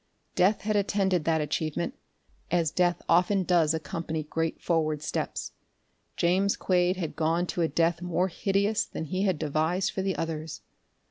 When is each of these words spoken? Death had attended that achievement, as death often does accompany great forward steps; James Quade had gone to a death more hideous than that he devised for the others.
Death 0.33 0.61
had 0.61 0.75
attended 0.75 1.25
that 1.25 1.41
achievement, 1.41 1.93
as 2.49 2.71
death 2.71 3.03
often 3.07 3.43
does 3.43 3.75
accompany 3.75 4.23
great 4.23 4.59
forward 4.59 5.03
steps; 5.03 5.51
James 6.17 6.57
Quade 6.57 6.97
had 6.97 7.15
gone 7.15 7.45
to 7.45 7.61
a 7.61 7.67
death 7.67 8.01
more 8.01 8.27
hideous 8.27 8.83
than 8.83 9.03
that 9.03 9.09
he 9.11 9.31
devised 9.33 9.91
for 9.91 10.01
the 10.01 10.15
others. 10.15 10.61